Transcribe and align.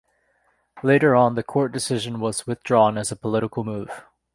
Later 0.81 1.13
on 1.15 1.35
the 1.35 1.43
court 1.43 1.71
decision 1.71 2.19
was 2.19 2.47
withdrawn 2.47 2.97
as 2.97 3.11
a 3.11 3.15
political 3.15 3.63
move. 3.63 4.03